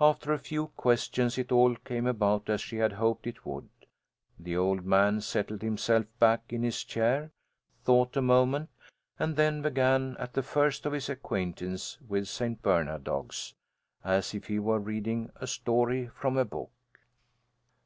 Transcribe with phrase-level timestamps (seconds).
[0.00, 3.68] After a few questions it all came about as she had hoped it would.
[4.40, 7.32] The old man settled himself back in his chair,
[7.84, 8.70] thought a moment,
[9.18, 12.62] and then began at the first of his acquaintance with St.
[12.62, 13.54] Bernard dogs,
[14.02, 16.70] as if he were reading a story from a book.